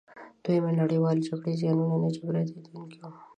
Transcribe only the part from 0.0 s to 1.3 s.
د دویمې نړیوالې